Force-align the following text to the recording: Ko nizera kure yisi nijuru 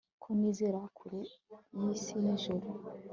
Ko 0.23 0.29
nizera 0.37 0.79
kure 0.97 1.21
yisi 1.79 2.13
nijuru 2.23 2.67